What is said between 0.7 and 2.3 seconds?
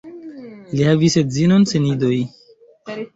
Li havis edzinon sen idoj.